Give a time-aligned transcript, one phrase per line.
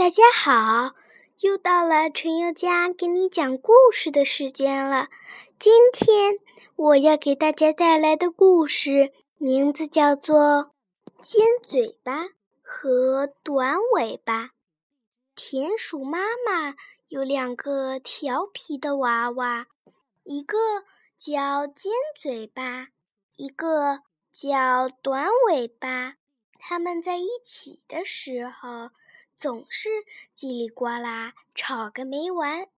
[0.00, 0.94] 大家好，
[1.40, 5.08] 又到了陈宥嘉给你讲故事的时间了。
[5.58, 6.38] 今天
[6.74, 10.38] 我要给大家带来的故事名字叫做
[11.22, 12.30] 《尖嘴巴
[12.62, 14.44] 和短尾巴》。
[15.36, 16.74] 田鼠妈妈
[17.08, 19.66] 有两个调皮的娃娃，
[20.24, 20.56] 一个
[21.18, 21.92] 叫尖
[22.22, 22.88] 嘴巴，
[23.36, 24.00] 一个
[24.32, 26.14] 叫短尾巴。
[26.58, 28.88] 他们在一起的时候。
[29.40, 29.88] 总是
[30.36, 32.68] 叽里呱啦吵个没完，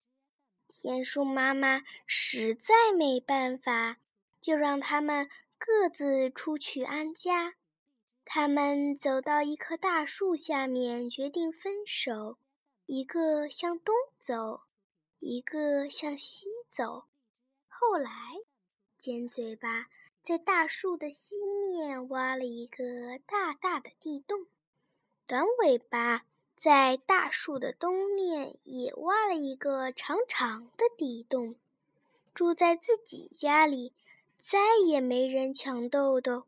[0.68, 3.96] 田鼠妈妈实在没办法，
[4.40, 7.54] 就让他们各自出去安家。
[8.24, 12.38] 他们走到一棵大树下面，决定分手，
[12.86, 14.60] 一个向东走，
[15.18, 17.06] 一个向西走。
[17.66, 18.08] 后来，
[18.98, 19.88] 尖嘴巴
[20.22, 24.46] 在大树的西面挖了一个大大的地洞，
[25.26, 26.24] 短尾巴。
[26.62, 31.56] 在大树的东面也挖了一个长长的地洞，
[32.34, 33.92] 住在自己家里，
[34.38, 36.44] 再也没人抢豆豆，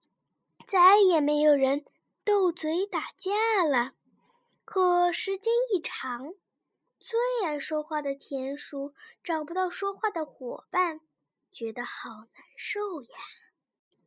[0.69, 1.85] 再也没有人
[2.25, 3.95] 斗嘴打架了。
[4.65, 6.33] 可时间一长，
[7.01, 11.01] 最爱说话的田鼠找不到说话的伙伴，
[11.53, 13.09] 觉得好难受呀。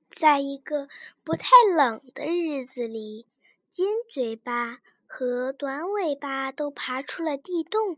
[0.09, 0.87] 在一个
[1.25, 3.27] 不太冷的日子里，
[3.73, 4.79] 尖嘴巴。
[5.07, 7.97] 和短尾巴都爬出了地洞，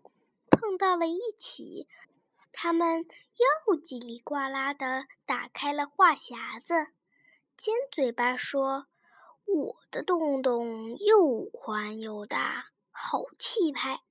[0.49, 1.87] 碰到了一起。
[2.53, 3.05] 他们
[3.67, 6.87] 又叽里呱啦地打开了话匣子。
[7.57, 8.87] 尖嘴巴说
[9.45, 14.01] ：“我的洞洞又宽又大，好气派。”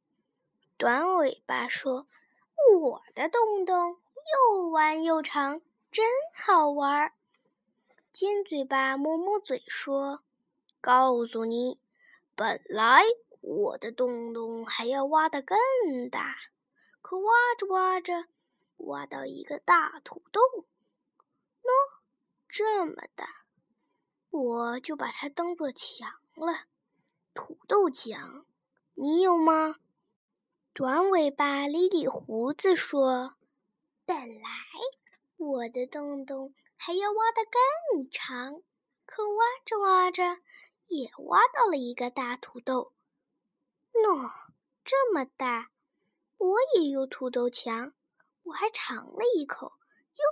[0.76, 2.06] 短尾巴说
[2.80, 3.98] ：“我的洞洞
[4.52, 7.12] 又弯又长，真好玩。”
[8.12, 10.22] 尖嘴巴摸摸嘴说
[10.80, 11.78] ：“告诉你。”
[12.39, 13.03] 本来
[13.41, 15.58] 我的洞洞还要挖得更
[16.08, 16.36] 大，
[17.03, 18.27] 可挖着挖着，
[18.77, 20.41] 挖到一个大土豆，
[21.60, 21.69] 喏，
[22.48, 23.28] 这么大，
[24.31, 26.66] 我就把它当做墙了。
[27.34, 28.47] 土豆墙，
[28.94, 29.75] 你有吗？
[30.72, 33.34] 短尾巴理理胡子说
[34.06, 34.48] ：“本来
[35.38, 38.62] 我的洞洞还要挖得更长，
[39.04, 40.38] 可挖着挖着。”
[40.88, 42.93] 也挖到了一个大土豆，
[43.93, 44.31] 喏，
[44.84, 45.71] 这么大！
[46.38, 47.93] 我也有土豆墙，
[48.44, 49.72] 我还尝了一口，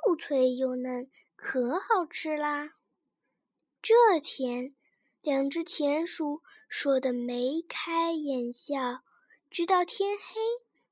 [0.07, 2.75] 又脆又嫩，可好吃啦。
[3.83, 4.75] 这天，
[5.21, 9.03] 两只田鼠说的眉开眼笑，
[9.51, 10.41] 直到天黑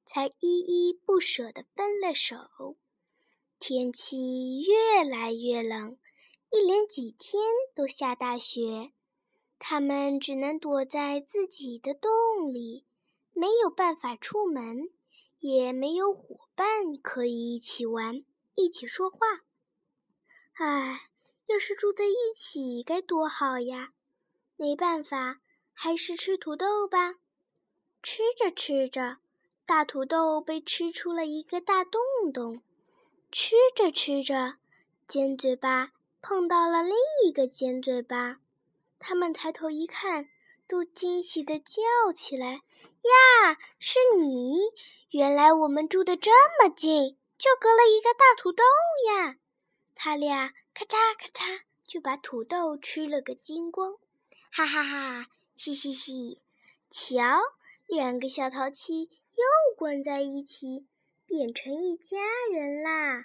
[0.05, 2.77] 才依依不舍地分了手。
[3.61, 5.97] 天气越来越冷，
[6.51, 7.43] 一连几天
[7.75, 8.93] 都下大雪。
[9.67, 12.13] 他们只能躲在自己的洞
[12.49, 12.85] 里，
[13.33, 14.91] 没有办法出门，
[15.39, 18.23] 也没有伙伴可以一起玩、
[18.55, 19.19] 一起说话。
[20.59, 21.09] 唉，
[21.47, 23.95] 要是住在一起该多好呀！
[24.57, 25.41] 没办法，
[25.73, 27.15] 还是吃土豆吧。
[28.03, 29.17] 吃着吃着，
[29.65, 32.03] 大土豆被吃出了一个大洞
[32.35, 32.61] 洞。
[33.33, 34.57] 吃着吃着，
[35.09, 38.41] 尖嘴巴碰到了另一个尖嘴巴。
[39.07, 40.31] 他们抬头一看，
[40.67, 42.63] 都惊喜地叫起来
[43.05, 44.57] ：“呀，是你！
[45.11, 48.65] 原来我们住的这么近，就隔了一个大土豆
[49.11, 49.37] 呀！”
[49.95, 53.99] 他俩咔嚓咔嚓就把土豆吃了个精光，
[54.51, 55.27] 哈哈哈！
[55.55, 56.41] 嘻嘻嘻！
[56.91, 57.39] 瞧，
[57.87, 60.87] 两个小淘气又关在一起，
[61.27, 62.17] 变成一家
[62.51, 63.23] 人啦！